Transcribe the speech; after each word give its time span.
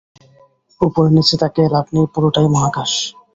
উপরে-নিচে 0.81 1.35
তাকিয়ে 1.41 1.67
লাভ 1.69 1.85
নেই, 1.93 2.05
পুরোটাই 2.13 2.47
মহাকাশ। 2.53 2.91